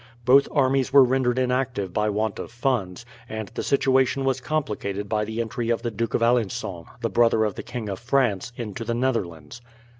Both 0.25 0.47
armies 0.51 0.91
were 0.91 1.03
rendered 1.03 1.37
inactive 1.37 1.93
by 1.93 2.09
want 2.09 2.39
of 2.39 2.49
funds, 2.51 3.05
and 3.29 3.49
the 3.49 3.61
situation 3.61 4.25
was 4.25 4.41
complicated 4.41 5.07
by 5.07 5.25
the 5.25 5.39
entry 5.41 5.69
of 5.69 5.83
the 5.83 5.91
Duke 5.91 6.15
of 6.15 6.23
Alencon, 6.23 6.85
the 7.01 7.09
brother 7.11 7.45
of 7.45 7.53
the 7.53 7.61
King 7.61 7.87
of 7.87 7.99
France, 7.99 8.51
into 8.57 8.83
the 8.83 8.95
Netherlands. 8.95 9.61